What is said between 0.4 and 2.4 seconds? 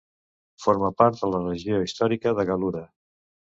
Forma part de la regió històrica